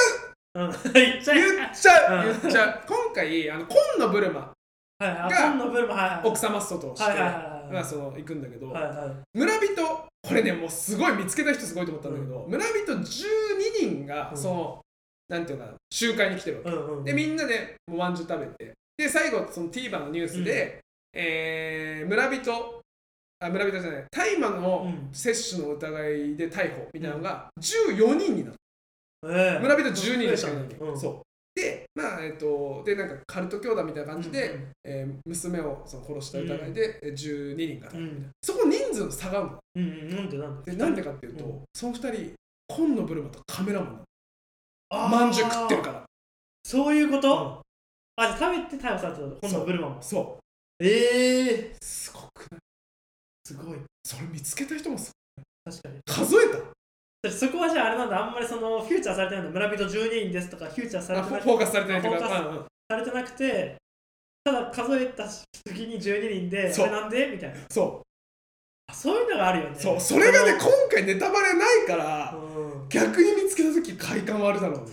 [0.94, 2.28] え言っちゃう。
[2.28, 2.30] う。
[2.36, 2.40] ん。
[2.40, 2.82] 言っちゃう。
[2.86, 4.52] 今回あの紺のブルマ
[5.00, 9.38] が今度ブルマ、はいはい、奥様ストとして、はいはいはいはいまあその行くんだけど、はいはい。
[9.38, 9.82] 村人
[10.22, 13.04] これねもうすごい見つけた人すごいと思ったんだけど、村人12
[13.80, 14.36] 人がうん。
[14.36, 14.80] その、
[15.28, 18.72] なんていうかな集会に来てるわけ、うんうん、でみんなでもうまんじゅう食べて。
[18.96, 20.80] で最後その TVer のニュースで、
[21.14, 22.80] えー村人
[23.40, 25.08] あ村人じゃない大麻のうん。
[25.12, 29.58] 摂取の疑いで逮捕みたいなのが14人になった、え。
[29.58, 31.31] ー、村人10人しかいない、うん、そう
[31.62, 38.30] でまあえっ、とでなんかカルト教団みたいな感じで、うんえー娘をその殺した疑いで、えー12人がうん。
[38.42, 39.58] そこ人数の差があるの。
[39.76, 40.72] うんうん、なんでなんで？
[40.72, 41.62] でなんでかっていうと、うん。
[41.74, 42.32] その2人
[42.68, 44.02] 紺のブルマとカメラマン
[44.90, 45.08] あー。
[45.08, 46.04] まんじゅう食ってるから。
[46.64, 47.60] そういうこと、
[48.16, 50.02] あ、じゃあ食べて逮捕されてたの今度ブルマも？
[50.02, 50.38] そ
[50.80, 52.60] ええうすごくない？
[53.46, 53.78] すごい。
[54.04, 55.10] それ見つけた人もす
[55.64, 56.00] 確かに。
[56.06, 56.56] 数えた。
[56.58, 56.62] で
[57.30, 59.60] そこはじゃああれなんだ、あんまりそのフューチャーされてないんだ。
[59.60, 63.76] 村人12人ですとかフューチャーされてなくフォーカスされてないとか、フォーカスうんうんされてなくて、
[64.44, 65.24] ただ数えた
[65.64, 67.56] 時に12人で、それなんでみたいな。
[67.70, 68.02] そ
[68.88, 69.76] あそういうのがあるよね。
[69.78, 74.92] うそうそれがねあ今回ネタバレないからのうん、逆に見つけた時快感はあるだろうね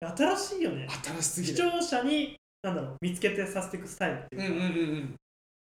[0.00, 0.88] 新しいよね。
[1.04, 4.48] 新しすぎ視る聴者に、なんだろう、見つけてさせていくスタイルっていうか。
[4.48, 5.14] うんうんうんうん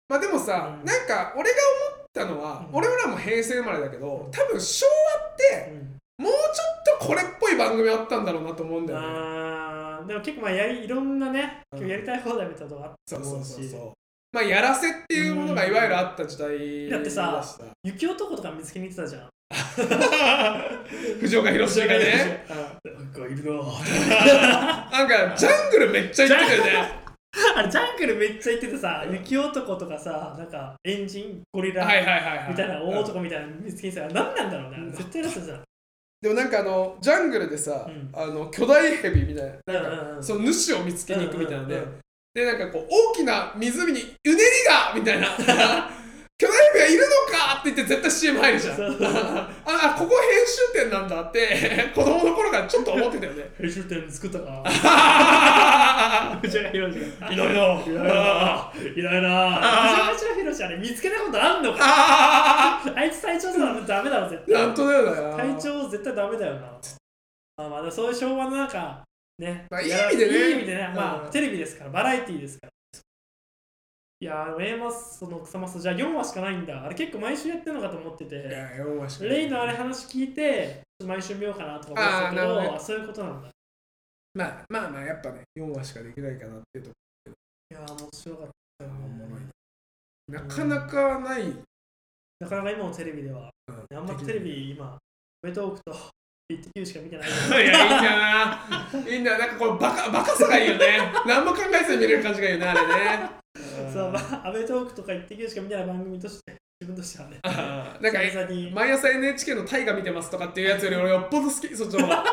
[0.08, 1.56] まあでもさ、うんなんか俺が
[1.96, 2.78] 思ったのは、うん。
[2.78, 4.32] 俺らも平成生まれだけどうん。
[4.32, 6.26] 多分昭和ってうん。
[6.26, 9.06] もうちょっとこれっぽい番組あったんだろうなと思うんだよね。
[9.08, 11.80] あーでも結構まあやりいろんなね、うん。
[11.80, 13.16] 今日やりたい放題みたいなとこあった。
[13.16, 13.92] そうそうと思うしそうそう。
[14.32, 17.44] まあやらせっていうものがいわゆるあった時代だってさ
[17.84, 19.30] 雪男とか見つけに行ってたじゃん。
[21.20, 22.46] 藤岡弘がね
[22.84, 27.05] なんかいるな なんかジャングルめっちゃ行ってたよね
[27.56, 35.62] あれジャングルめっちゃ行っててさ雪男とかさなんかエンジンゴリラみたいな大男みたいなの見つけにさ何なんだろうね絶対だったじゃん。
[36.22, 38.10] でもなんかあのジャングルでさ、うん。
[38.14, 40.24] あの巨大ヘビみたいななんか、うんうんうん。
[40.24, 42.00] その主を見つけに行くみたいなので、うんうんうん
[42.36, 44.36] でなんかこう大きな湖にうねり
[44.68, 45.28] がみたいな
[46.38, 58.72] 巨大ヘビがいるのかって言って絶対 CM 入るじゃん ああここ編集点なんだって 子供の頃からちょっと思ってたよね編集点作ったか あ藤岡弘がいろいろいないな。
[58.96, 60.12] いないな。
[60.14, 61.78] 藤岡弘あれ見つけたことあんのか。
[61.82, 64.76] ああいつ体調さダメだろ絶ーなん対。
[64.76, 66.62] とだよな体調絶対ダメだよな。
[67.58, 69.02] まあまあそういう昭和のなんか
[69.40, 69.66] ね。
[69.72, 70.92] まあいい意味でねいい意味でね。
[70.94, 72.75] まうんあテレビですからバラエティーですから。
[74.22, 76.84] いやー、A マスその草マスじゃあ4話しかないんだ。
[76.84, 78.36] あれ結構毎週やってるのかと思っていて。
[78.36, 83.48] や4話しかレイのあれ話聞いて、毎週見ようかなとか思ってたけど、あどねあそういうことなんだ。
[83.50, 83.52] い
[84.36, 86.96] まあまあまあやっぱね4話しかできないかなっていうとこ
[87.70, 88.48] やー、面白かっ
[88.80, 88.86] た
[90.32, 91.54] なかなかない、
[92.40, 94.98] なかなか今のテレビでは、うんあんまテレビ今、
[95.44, 95.96] ウェトークと
[96.50, 97.30] イッテ Q しか見てない。
[97.30, 99.10] いや、いいんだよな。
[99.10, 99.40] いいんだよ。
[99.40, 101.12] なんかこのバカ、バカさがいいよね。
[101.26, 103.45] 何も考えずに見れる感じがいいよね、あれね。
[103.94, 107.40] そう、まあ、アベトークとかイッテ Q しか見てない番組として、自分としてはね。
[107.44, 112.24] あーなんか、久々に、毎朝 NHK の大河見てますとかっていうやつより俺よっぽど好き、そっちの方が。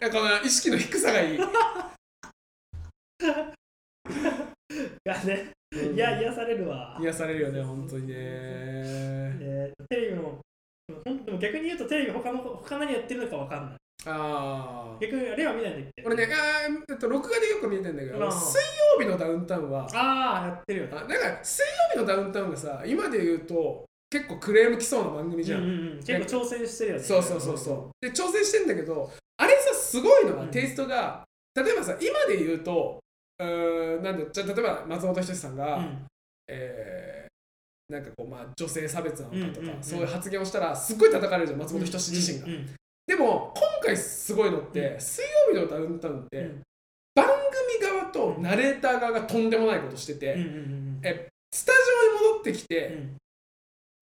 [0.00, 1.38] なんかこの意識の低さがいい。
[5.04, 5.50] がね、
[5.94, 6.98] いや、癒されるわ。
[7.00, 8.14] 癒されるよね、本当にね。
[8.14, 10.40] ねテレビも、
[11.04, 13.74] ほんでも逆に言うとテレビ他の他何やってるのかわかんない。
[14.06, 14.98] ああ。
[15.00, 18.60] 逆にあれは見ないんだっけ俺ね、あーえっと、録画でよく見てんだけど、うん水
[18.96, 20.92] 曜日のダウンタウンは、ああ、やってるよね。
[20.96, 25.62] あなんか水曜日のダウンタウンがさ、今で言うと、結構クレーム来そうな番組じゃん。
[25.62, 27.02] うんうんうん、結構挑戦してるよね。
[27.02, 28.06] そうそうそうそう。
[28.06, 33.00] で、挑戦してんだけど、あれさ、すごいのが、うんテイストが、例えばさ、今で言うと、
[33.38, 36.06] うーん、なんだじゃあ例えば松本人志さんが、うん
[36.48, 37.30] えー
[37.90, 42.46] なんかこう、まあ、女性差別なのかとか、うんうんうんそういう発言をしたら、すっごい叩かれるじゃん、松本人志自身が。
[42.46, 42.66] うんうん
[43.06, 46.38] でも、今回すごいのって、うん水曜日のダウンタウンって、
[47.80, 51.78] 側とナレーター側がとんでもないことしてて、うんうんうんえスタジ
[52.14, 53.16] オに戻ってきて、うん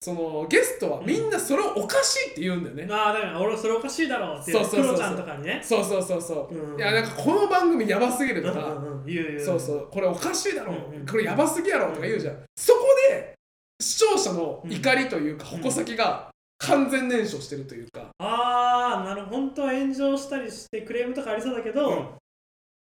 [0.01, 2.85] そのゲストはみんなそれをおかしいって言うんだよね。
[2.85, 4.83] まあだから俺それおかしいだろうってそうそうそうそう。
[4.85, 5.61] クロちゃんとかにね。
[5.61, 6.55] そうそうそうそう。
[6.55, 6.79] うん。
[6.79, 9.05] いやなんかこの番組やばすぎるとか、うんうんうん。
[9.05, 9.39] 言う言う。
[9.41, 9.89] そうそう。
[9.91, 10.93] これおかしいだろ、う。
[10.93, 13.33] んうんこれやばすぎやろとか言うじゃん、そこで
[13.81, 15.57] 視聴者の怒りというか、うん。
[15.57, 19.35] 矛先が完全燃焼してるというか、ああなるほど。
[19.35, 22.07] 本当は炎上したりしてクレームとかありそうだけど、うん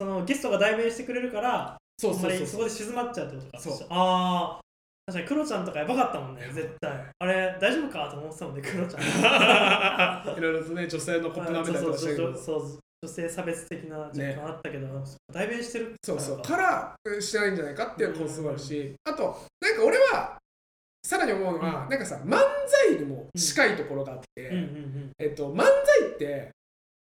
[0.02, 3.58] そのゲストが代弁してくれるからそこで静まっちゃうってことか。
[3.60, 3.86] そう。
[3.88, 4.60] ああ
[5.06, 7.06] 確かにクロちゃんとかやばかったもんね 絶対。
[7.20, 9.02] あれ大丈夫かと思ってたもんねクロちゃん。
[10.36, 12.36] いろいろとね女性のコップ舐めたりとかしたけど。
[12.36, 14.86] そう女性差別的な若干あったけど、
[15.32, 15.94] 代弁してる。
[16.04, 16.36] そうそう。
[16.38, 19.22] かからうんしてないんじゃないかっていう構想があるし、あと
[19.60, 20.38] なんか俺は
[21.04, 21.88] さらに思うのは、うん。
[21.88, 24.24] なんかさ漫才にも近いところがあって、
[25.18, 26.50] えっと、漫才って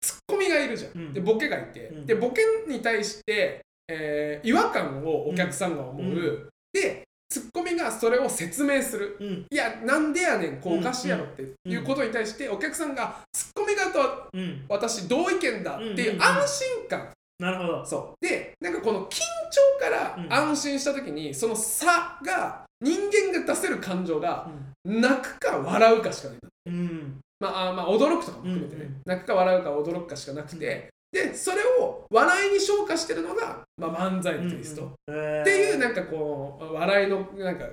[0.01, 1.13] ツッコミがいるじゃん、うん。
[1.13, 2.05] でボケがいて、うん。
[2.05, 6.49] でボケに対して、えー違和感をお客さんが思う、うん。
[6.73, 9.17] でツッコミがそれを説明する。
[9.19, 9.27] うん。
[9.27, 11.43] うんいやなんでやねんこうおかしいやろって。
[11.43, 14.29] いうことに対してお客さんがツッコミ側と
[14.67, 15.99] 私同意見だってうん。
[15.99, 17.85] いう安心感、なるほど。
[17.85, 18.25] そう。
[18.25, 20.33] でなんかこの緊張からうん。
[20.33, 24.49] 安心した時にその差が人間が出せる感情が
[24.85, 26.37] 泣くか笑うかしかない。
[26.67, 35.41] うんまあ、あまあ驚くとかも含めてね、うんうん泣くか笑うか驚くかしかなくて、でそれを笑いに昇華してるのが、まあ、漫才のテイスト、うんうん。
[35.41, 37.65] っていうなんかこう笑いのなんか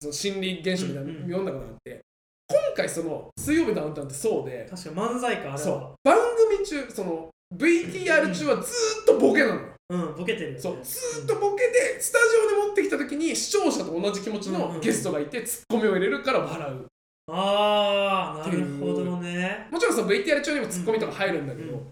[0.00, 1.30] その心理現象みたいなのうんうん。
[1.30, 2.00] 読んだことがあって。
[2.48, 4.66] 今回その「水曜日ダウンタウン」ってそうで。
[4.70, 5.58] 確かに漫才かあれは。
[5.58, 5.94] そう。
[6.02, 6.16] 番
[6.48, 10.58] 組中その VTR 中はずーっとボケなのよ、うんボケてるよね。
[10.58, 10.78] そう。
[10.82, 16.86] ずーっとボケでスタジオに持ってきた時に視聴者と同じ気持ちのゲストがいてツッコミを入れるから笑う
[17.32, 19.68] ああなるほどね。
[19.70, 21.90] もちろんその VTR 中にもツッコミとか入るんだけど、うん。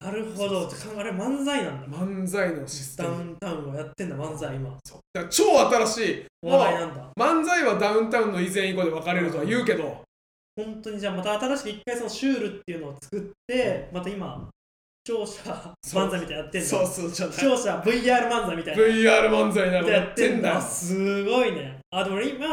[0.00, 0.68] なるほど。
[0.98, 1.98] あれ漫才なんだ。
[1.98, 4.76] 漫才のシステダウムンタウンはやってんだ漫才今。
[4.84, 4.98] そう。
[5.12, 5.44] だから超
[5.84, 6.26] 新しい。
[6.42, 7.10] お笑いなんだ。
[7.18, 10.02] 漫才はダウンタウンの以前以後で分かれるとは言うけど、
[10.56, 14.48] 本当にじゃあまた新しく一回そのシュールっていうのを作ってまた今
[15.06, 16.66] 視聴者漫才みたいなのやってんだ。
[16.68, 18.82] そうそうじゃ視聴者 VR 漫才みたいな。
[18.82, 20.56] VR 漫才なのやってんだ。
[20.56, 21.78] あすごいね。
[21.90, 22.46] あでも俺今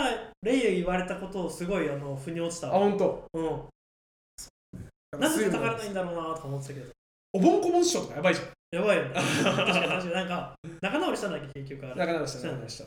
[0.43, 2.79] レイ言われたことをすごいあの腑に落ちたわ。
[2.79, 3.25] 本当？
[3.33, 3.61] うん。
[5.19, 6.91] なんで叩かれないんだろうなとか思ってたけど。
[7.33, 8.79] おぼんこぼん師匠とかやばいじゃん。
[8.79, 9.11] やばいよね。
[9.15, 10.11] 確かに確かに。
[10.11, 11.95] なんか仲直りしたんだっけ結局あれ。
[11.95, 12.85] 仲直りした仲直りした。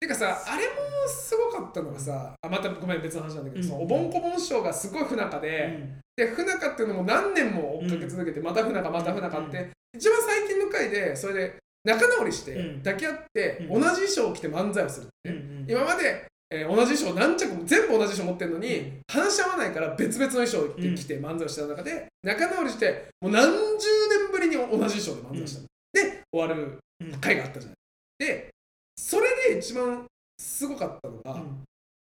[0.00, 0.72] てかさあれも
[1.08, 3.64] すごかったのがさあまたごめん別の話なんだけど、うん。
[3.64, 12.78] そのおぼんこぼん師匠がすごい不仲で、で不仲っていうのも何年も追っかけ続けて、また不仲また不仲って、う一番最近の回でそれで仲直りして、うん。
[12.78, 13.80] 抱き合って、うん。
[13.80, 15.66] 同じ衣装を着て漫才をするって、うんうん。
[15.68, 19.02] 今まで、えー同じ衣装何着も全部同じ衣装持ってるのに、うん。
[19.08, 27.12] 話し合わないから別々の衣装を着て漫才をしてた中で、仲直りしてもう何十年ぶりに同じ衣装で漫才したの、で終わるうん。
[27.20, 28.26] 回があったじゃない。
[28.26, 28.50] で
[28.96, 30.04] それで一番
[30.38, 31.64] すごかったのが、うん。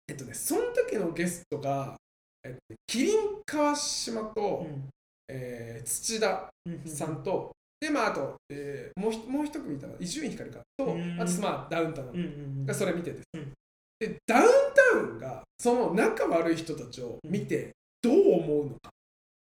[0.08, 1.96] えっとねその時のゲストが、
[2.44, 4.88] えっとね、キリン川島と、うん。
[5.28, 7.50] えー土田うんさんと、
[7.80, 11.20] でまああと、えーもうひもう一組いたの伊集院光かと、うん。
[11.20, 12.08] あとまあダウンタウン。
[12.08, 12.18] うんう
[12.62, 13.52] んがそれ見てて、うん
[14.02, 14.50] でダウン
[14.92, 17.70] タウンがその仲悪い人たちを見て
[18.02, 18.90] どう思うのか、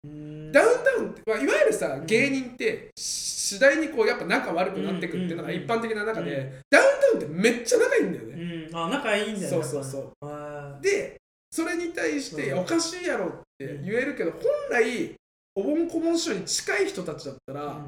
[0.03, 0.51] うん。
[0.51, 2.05] ダウンタウンって、まあ、いわゆるさん。
[2.05, 8.77] 芸人って次第にこうやっぱ仲悪くなってくるっていうのがうん一般的な中で、うんダウンタウンってめっちゃ仲いいんだようね、ん。
[8.77, 10.27] あ仲いいんだよそうそうそう。
[10.27, 11.17] うで
[11.51, 12.59] それに対して、うん。
[12.59, 15.15] おかしいやろって言えるけど、本来
[15.55, 17.85] おぼんこぼん師匠に近い人たちだったら、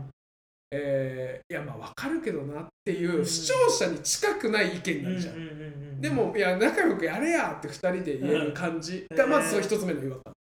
[0.72, 3.26] えーいやまあわかるけどなっていううん。
[3.26, 9.06] 視聴者に近くない意見になるじゃん、でもいや仲良くやれやって2人で言える感じ。
[9.12, 9.32] がうん。
[9.32, 10.34] まずその一つ目の違和感。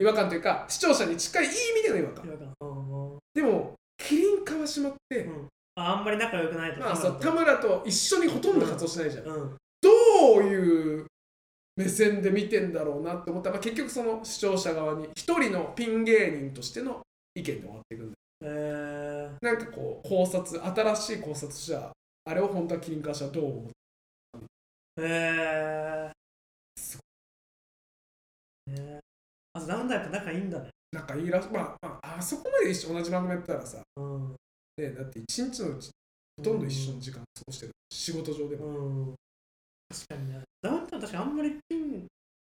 [0.00, 3.18] 違和感というか視聴者に近いいい意味での違和感。
[3.34, 5.48] でもキリン川島って、うん。
[5.76, 9.24] ああんまり仲良くないとまあそう田村と一緒にほとんど活動しないじゃん。
[9.24, 9.90] ど
[10.38, 11.06] ういう
[11.76, 13.50] 目線で見てんだろうなって思った。
[13.50, 17.00] ら、まあ、結局その視聴者側に一人のピン芸人としての
[17.34, 21.92] 意見で終わっていくんだえなんかこう考察新しい考察じゃ
[22.24, 23.70] あれを本当はキリン川島はどう思う？
[25.00, 26.10] ー、え
[26.76, 29.00] すー、えー、
[29.52, 30.70] あとダウンタウンやっぱ仲いいんだね。
[30.92, 34.34] なんかいいらしまあ、まあ、あそこまで一緒同じ番組やったらさ、うん。
[34.76, 35.90] ね、だって一日のうち
[36.38, 37.72] ほとんど一緒の時間過ごしてる。
[37.92, 38.70] 仕事上でも、う
[39.10, 39.14] ん。
[39.88, 40.40] 確かにね。
[40.62, 41.89] ダウンタウン確かにあんまりピン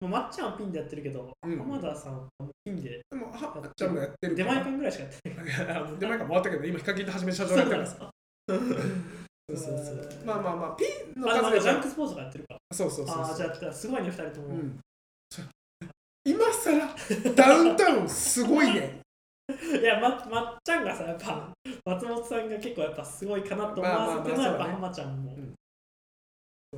[0.09, 1.59] まあまっちゃんはピンでやってるけど、うん。
[1.59, 2.29] 浜田さんは
[2.65, 3.01] ピンで。
[3.11, 5.99] でもはっちゃんもやってる出前館ぐらいしかやってない。
[5.99, 8.11] 出前館回ったけど今ヒカキンと初め社長やってるからさ
[8.47, 10.25] そうそうそう。
[10.25, 10.85] まあまあまあピ
[11.17, 12.61] ンのあ、ま数があジャンクスポーツとかやってるから。
[12.73, 14.47] そうそうそうああ、じゃあ、すごいね、二人とも。
[14.49, 14.81] うん。
[16.27, 16.89] 今さら
[17.35, 19.01] ダウンタウンすごいね。
[19.79, 21.51] いや、ままっちゃんがさ、やっぱ、
[21.85, 25.44] 松本さんが結構やっぱすごいかなと思わせての、やっぱ浜ちゃんも。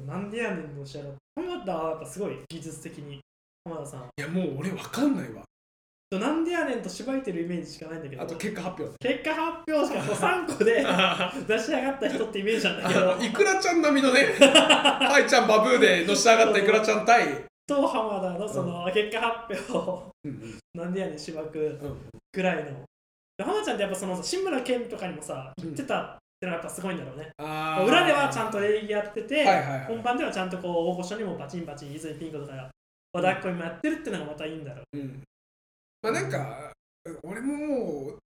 [0.07, 3.21] うんなんでやねんの試合だ浜田はやっぱすごい技術的に、
[3.64, 4.01] 浜田さん。
[4.03, 4.07] は。
[4.19, 5.42] いやもう俺わかんないわ。
[6.12, 13.16] なんでやねんと縛いてるイメージしかないんだけど、あと結果発表結果発表しかそう3個であ 出し上がった人ってイメージなんだけど。
[13.16, 17.45] の、いくらちゃん並みのね はいちゃんバブーでのし上がったいくらちゃん対。
[17.66, 20.92] と浜田のその結果発表を、うんなん。
[20.95, 22.01] でやねん縛くうん
[22.33, 22.71] ぐらいの。
[23.37, 26.16] で浜ちゃんってやっぱその志村けんとかにもさ、言ってた
[26.47, 27.33] ってのがやっぱすごいんだろうね。
[27.85, 29.87] 裏ではちゃんと礼儀やってて、はいはいはい。
[29.87, 32.71] 本番ではちゃんとこう大御所にもバチンバチン泉ピン子とかが
[33.13, 34.99] 和田っ子にもやってるってのがまたいいんだろう。
[34.99, 35.23] うん。
[36.03, 36.73] まあなんか
[37.23, 38.19] 俺ももう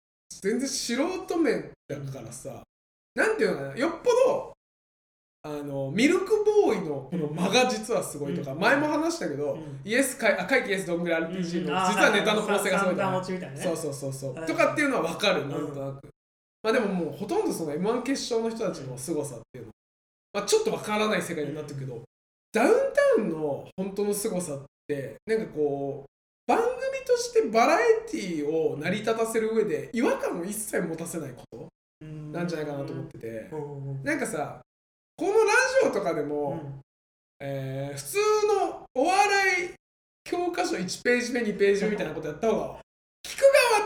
[0.42, 0.94] 全然素
[1.26, 2.62] 人面だからさ
[3.14, 4.52] なんていうのかなよっぽど
[5.42, 8.58] あのミルクボーイのこの間が実はすごいとか、うん。
[8.58, 9.80] 前も話したけど、うん。
[9.84, 11.90] イエスかいあ会期イエスどんぐらい RPG の、うん。
[11.90, 13.50] 実はネタの構成がすごい三段かね。
[13.56, 16.08] そうそうそうそう、はいとかっていうのは分かるんなんとなく、
[16.62, 19.68] まあでももうほとんどその m 1決勝の人たちの凄さっていうの。
[19.68, 22.02] は、まあ、ちょっと分からない世界になってるけど、
[22.52, 22.70] ダウン
[23.16, 26.08] タウンの本当の凄さってなんかこう
[26.48, 26.70] 番組
[27.06, 31.68] としてバラエティーを成り立たせる上で違和感を一切持たせないこと。
[32.00, 33.50] うんなんじゃないかなと思ってて、
[34.04, 34.60] なんかさ
[35.16, 36.80] このラジオとかでも、うん。
[37.40, 38.16] えー普通
[38.60, 39.74] のお笑い
[40.24, 42.78] 教科書1ページ目2ページ目みたいなことやった方が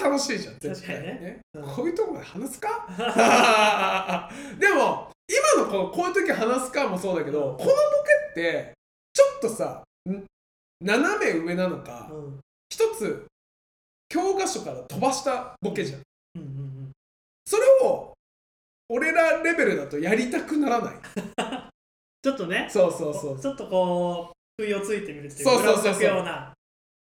[0.02, 0.54] 楽しいじゃん。
[0.58, 1.40] 絶対確かにね。
[1.54, 1.62] うん。
[1.62, 2.86] こういうとこまで話すか？
[4.58, 7.70] でも今のこのこういう時話すかもそうだけどこのボケ
[8.32, 8.74] って
[9.12, 10.24] ちょっとさん？
[10.84, 12.40] 斜め上なのかうん。
[12.70, 13.26] 一つ
[14.08, 16.00] 教科書から飛ばしたボケじゃん。
[16.36, 16.92] うんうん
[17.44, 18.12] それを
[18.88, 20.94] 俺らレベルだとやりたくならない。
[22.22, 23.40] ちょっとね、そうそうそう。
[23.40, 26.24] ちょっとこう、不意をついてみるっていうそうそうそうそう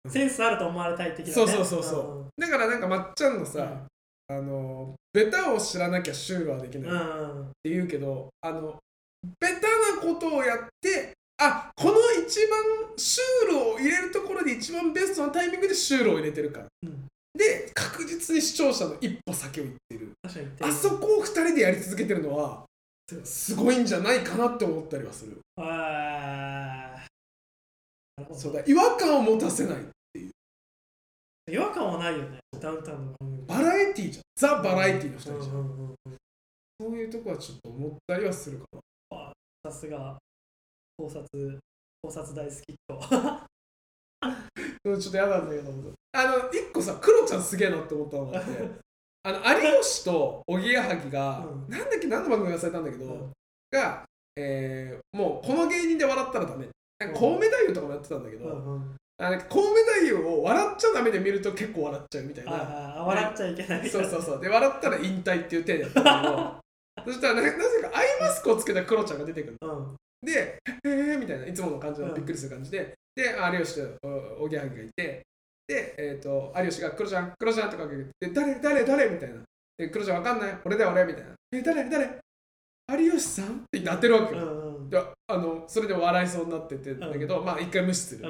[0.09, 1.33] センスあると思われたい的な、ね。
[1.33, 2.41] そうそうそうそう。
[2.41, 3.87] だからなんかまっちゃんのさ、
[4.29, 4.37] うん。
[4.37, 6.91] あのベタを知らなきゃシュールはできない。
[6.91, 6.97] っう
[7.43, 7.51] ん。
[7.63, 8.79] て言うけど、あの
[9.41, 12.59] ベタなことをやってあこの一番
[12.97, 17.07] シュールを入れるところで一番ベストなタイミングでシュールを入れてるから、うん。
[17.37, 20.13] で確実に視聴者の一歩先を行ってる。
[20.61, 22.65] あそこを2人でやり続けてるのは
[23.25, 25.39] すごいんじゃないかなって思ったりはする。
[25.59, 27.05] あ
[28.33, 29.77] そうだ違和感を持たせない
[31.49, 33.47] 違和感はないよね、ダウンタウンの番組。
[33.47, 34.25] バラエティーじゃん。
[34.37, 36.17] ザ・バラエティーの2人じゃん、うんうんうんうん。
[36.81, 38.65] そういうとこはちょっと思ったりはするか
[39.13, 39.33] な。
[39.71, 40.17] さすが。
[40.97, 41.59] 考察。
[42.03, 43.01] 考察大好きと
[44.85, 45.73] うんちょっと嫌なんだけど
[46.13, 48.51] あの一個さクロちゃんすげえなって思ったのがあって
[49.25, 51.69] あの有吉とおぎやはぎが、うん。
[51.69, 53.33] なんだっけ何の番組忘れたんだけど、うん。
[53.73, 54.05] が、
[54.37, 56.69] えーもうこの芸人で笑ったらダメ。
[57.01, 62.53] なんかコウメ太夫とかもやってたんだけど、あなんかコウメ太夫を笑っちゃダメで見ると結構笑っちゃうみたいな。
[62.53, 64.41] ああ笑っちゃいけないそうそうそう。
[64.41, 66.61] で笑ったら引退っていう手でやったんだけど
[67.07, 69.97] そしたらななぜかアイマスクをつけたクロちゃんが出てくるうん。
[70.23, 72.15] で、えーみたいな、いつもの感じのうん。
[72.15, 74.09] びっくりする感じで、で、有吉と
[74.41, 75.23] おおぎやはぎがいて、
[75.69, 79.11] で、えっ、と、有吉が、クロちゃん、クロちゃんとか言って、誰、誰、誰？
[79.11, 79.37] みたいな。
[79.79, 80.59] で、クロちゃんわかんない？
[80.65, 81.05] 俺だよ、俺？
[81.05, 81.35] みたいな。
[81.53, 82.19] え、誰、誰？
[83.03, 83.45] 有吉さん？
[83.45, 84.45] って言って当てるわけうよ。
[84.45, 84.91] んうん。
[84.91, 84.99] で
[85.29, 88.25] あのそれで笑いそうになっててんだけど、まあ一回無視する。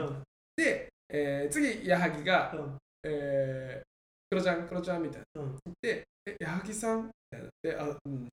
[0.58, 3.86] うんで、えー次、矢作が、うんえー、
[4.30, 5.42] クロちゃん、クロちゃんみたいな。
[5.42, 7.06] うんで、え、矢作さん？
[7.06, 7.48] みたいな。
[7.62, 8.28] で、あ、うん。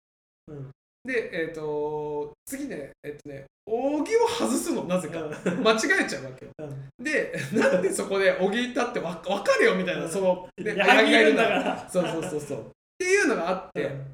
[0.47, 0.69] うん
[1.05, 5.21] で、えっ、と、次ね、えっ、とね、扇を外すの、なぜか。
[5.21, 6.51] うん間違えちゃうわけよ。
[6.59, 12.59] うんで、なんでそこで小木いたってわ分かるよみたいな、うんその、ね矢作いるんだからそうそうそうそう。
[12.63, 12.63] っ
[12.97, 14.13] ていうのがあって、うん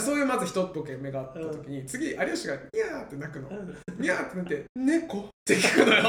[0.00, 3.48] そういうまず一ボケ目があった時に、次、有吉がニャーって泣くの。
[3.48, 6.02] うんニャーってなって、猫って聞くのよ。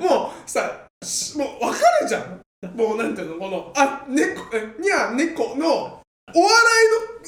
[0.00, 2.42] もうさ、しもう分かるじゃん。
[2.76, 5.66] もうなんていうの、この、あ、猫、えニャー、猫の、
[6.34, 6.56] お笑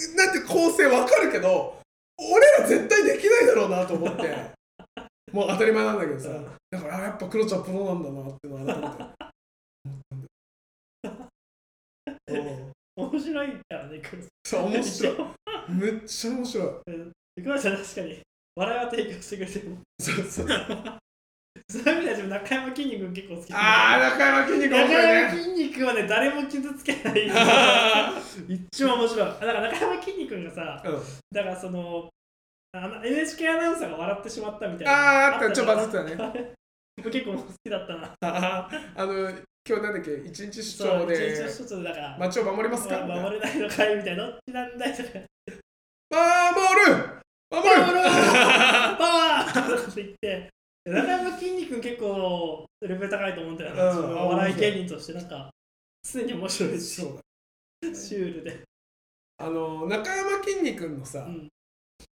[0.07, 1.81] いの、なんて構成分かるけど、
[2.18, 4.55] 俺ら絶対できないだろうなと思って。
[5.33, 8.96] もう当たり前なんだけどさ、うんだからあやっぱクロちゃんプロなんだなっていうのは改め
[12.29, 12.29] て。
[12.29, 15.16] うん面白いからねクロそう面白い。
[15.70, 17.42] めっちゃ面白い。
[17.42, 18.20] クロちゃん確かに
[18.55, 19.77] 笑いは提供してくれてる。
[19.98, 20.46] そうそう
[21.70, 23.53] そういう意味では中山筋肉君結構好き。
[23.55, 27.27] ああ中山筋肉面中白い山ね筋肉はね誰も傷つけない。
[28.70, 29.29] 一番面白い。
[29.29, 31.03] だから中山筋肉君がさうん。
[31.33, 32.09] だからその
[32.72, 35.29] あの NHK アナウンサーが笑ってしまったみたいな。
[35.29, 35.53] あーあった。
[35.53, 36.53] ちょっとバズってたね。
[37.11, 38.14] 結構好きだったな。
[38.96, 39.31] あの
[39.66, 40.14] 今日なんだっけ？
[40.16, 41.33] 一日出張で。
[41.33, 42.98] 一日一つだから街を守りますか？
[43.07, 43.96] ま守れないのかい？
[43.96, 44.27] みたいな。
[44.27, 45.09] どっちなんだいとか。
[46.11, 46.96] 守る！
[47.50, 47.74] 守る！
[47.74, 50.50] パワーとかって言って
[50.87, 54.18] 中山筋肉結構レベル高いと思うんだよな、うん。
[54.18, 55.51] お笑い芸人としてなんか
[56.03, 57.03] 常に面白いし。
[57.03, 58.62] そうだシュールで、
[59.38, 61.49] あの中山きんに君のさ、うん、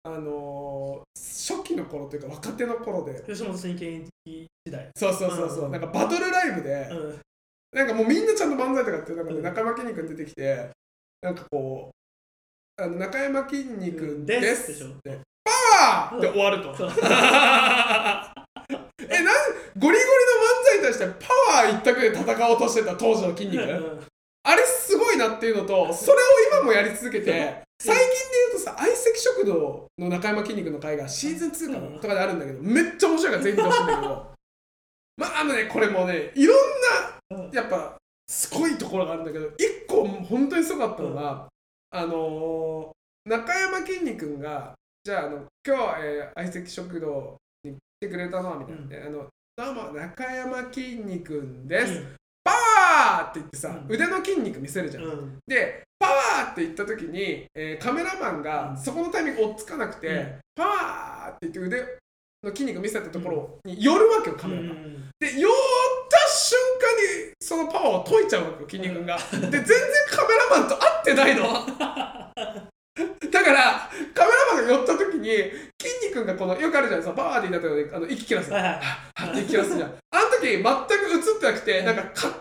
[0.04, 3.22] あの初期の頃というか若手の頃で。
[3.26, 3.84] 吉本新喜
[4.24, 7.20] 劇時代、そうそうそうそう、うんなんかバトルライブで、うん、
[7.72, 10.70] なんかもうみんなちゃんと漫才とかやってる中山きんに君出てきて
[11.22, 11.90] なんかこ
[12.78, 14.86] うあの中山きんに君でですでしょ。
[14.88, 15.50] すってパ
[16.10, 16.74] ワーって終わると
[19.86, 23.62] ゴリゴリの漫才に対してパワー一択で戦おうとしてた当時の筋肉。
[23.62, 24.00] うん
[24.48, 26.20] あれすごいなっていうのとそれを
[26.52, 28.12] 今もやり続けて最近で
[28.48, 34.30] 言うとさ相席食堂の中山きんに君の回がシーズン2かなとかであるんだけどめっちゃ面白いからぜひ見てほしいんだけど
[35.16, 37.96] まああのねこれもねいろんなやっぱ
[38.28, 41.48] すごいところがあるんだけど一個本当にすごかったのが、
[41.90, 48.88] あのー中山きんに君がじゃああの今日、えー相席食堂に来てくれたのはみたいな、うん。
[48.88, 52.16] であのどうも中山きんに君です、うん。
[52.44, 53.94] パワーって言ってさ、うん。
[53.94, 55.38] 腕の筋肉見せるじゃん、うん。
[55.46, 58.76] でパワーって言った時に、えーカメラマンがうん。
[58.76, 60.34] そこのタイミング追っつかなくて、うん。
[60.54, 61.78] パワーって言って腕
[62.42, 65.50] の筋肉見せたところに寄るわけよカメラが、で寄っ
[66.10, 69.62] た瞬間にそのパワーを解いちゃうわけよ筋肉が、で全然
[70.10, 72.66] カメラマンと合ってないの
[72.96, 75.28] だからカメラマンが寄った時に
[75.78, 77.14] 筋肉がこのよくあるじゃないですか。
[77.14, 78.80] パワーって言った時にあの息切らすはいは
[79.30, 79.90] って息切らすじゃん。
[79.90, 82.40] あの時全く映ってなくてなんかか空間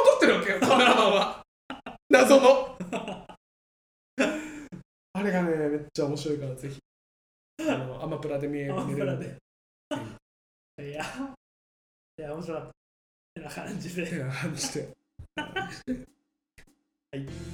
[0.00, 1.42] を取ってるわけよカメラマンは。
[2.08, 2.78] 謎の。
[5.16, 6.78] あれがねめっちゃ面白いからぜひ。
[7.60, 9.36] あのアマプラで見えるんで。
[10.80, 11.04] いや。
[12.18, 12.68] いや面白かった。
[12.68, 12.72] っ
[13.34, 14.02] てな感じで。
[14.02, 14.88] ってな感じで。
[15.36, 15.44] は
[17.18, 17.53] い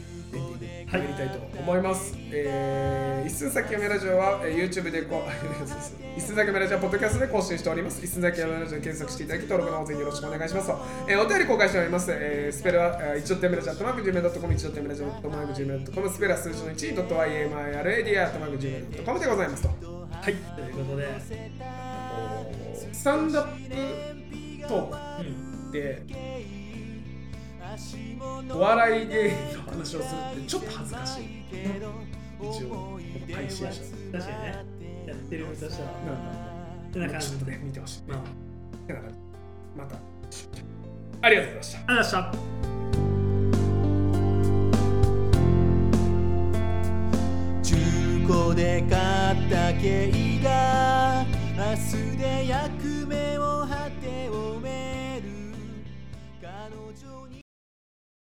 [0.90, 2.14] 入りたいと思います。
[2.32, 5.30] えー、一寸先やめラジオは、えー YouTube でこう、
[6.18, 8.04] 一寸先やめラジオはポッドキャストで更新しております。
[8.04, 10.78] 一寸先やめラジオで検索していただき、登録の方ぜひよろしくお願いしますと。
[11.06, 12.10] えー、お便り公開しております。
[12.12, 19.68] えー、スペルは、えー、一ドットメラジオアットマーク Gmail.com、一ドットメラジオアットマーク Gmail.com、スペルは数字の1、ドット YAMIRAD アットマーク Gmail.com でございますと。
[19.68, 21.08] はいということで、
[22.92, 26.02] スタンダップトーうん、クで、
[28.52, 31.24] お笑い芸人の話をするってちょっと恥ずかしい。
[31.24, 32.98] うん一応、
[33.34, 33.82] 配信者。
[34.12, 34.64] 確かにね
[35.06, 38.02] やってる身としてはなんてな感じちょっとね、見てほしい。
[38.08, 38.18] まあ
[38.86, 39.16] てな感じ
[39.76, 39.96] また。
[41.22, 41.78] ありがとうございました。
[41.78, 42.60] ありがとうございました
[48.30, 51.26] 古で買った軽が
[51.58, 54.89] バスで役目を果て終え